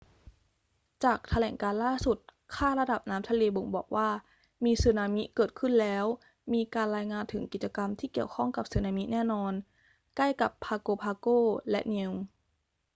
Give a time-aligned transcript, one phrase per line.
[1.03, 2.17] จากแถลงการณ์ล่าสุด
[2.55, 4.09] ค่าระดับน้ำทะเลบ่งบอกว่า
[4.63, 6.05] มีสึนามิเกิดขึ้นแล้ว
[6.53, 9.53] มีการรายงานถึงกิจกรรมที่เกี่ยวข้องกับสึนามิแน่นอน
[10.15, 11.37] ใกล้กับ pago pago
[11.69, 12.13] และ niue